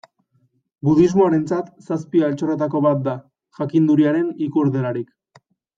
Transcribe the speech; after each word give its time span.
Budismoarentzat 0.87 1.69
zazpi 1.89 2.23
altxorretako 2.31 2.83
bat 2.89 3.07
da, 3.11 3.17
jakinduriaren 3.61 4.37
ikur 4.49 4.77
delarik. 4.81 5.19